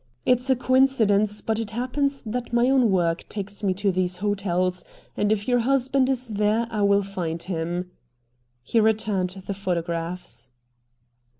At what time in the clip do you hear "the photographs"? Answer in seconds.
9.45-10.49